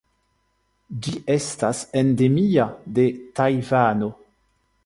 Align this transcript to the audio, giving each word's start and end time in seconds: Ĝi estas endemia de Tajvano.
Ĝi 1.07 1.13
estas 1.33 1.83
endemia 2.03 2.67
de 2.99 3.07
Tajvano. 3.41 4.13